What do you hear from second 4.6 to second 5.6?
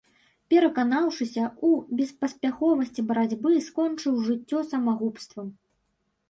самагубствам.